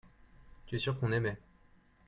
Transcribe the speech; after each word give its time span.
tu 0.65 0.75
es 0.75 0.79
sûr 0.79 0.99
qu'on 0.99 1.11
aimaient. 1.11 1.37